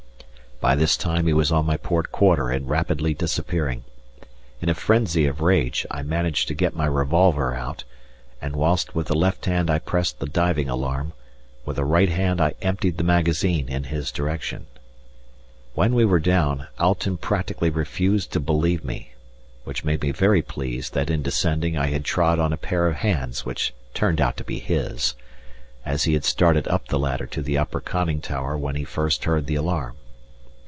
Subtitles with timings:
[0.67, 3.83] By this time he was on my port quarter and rapidly disappearing;
[4.61, 7.83] in a frenzy of rage I managed to get my revolver out,
[8.39, 11.13] and whilst with the left hand I pressed the diving alarm,
[11.65, 14.67] with the right hand I emptied the magazine in his direction.
[15.73, 19.13] When we were down, Alten practically refused to believe me,
[19.63, 22.97] which made me very pleased that in descending I had trod on a pair of
[22.97, 25.15] hands which turned out to be his,
[25.83, 29.23] as he had started up the ladder to the upper conning tower when he first
[29.23, 29.95] heard the alarm.